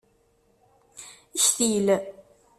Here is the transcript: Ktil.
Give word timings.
Ktil. 1.41 1.87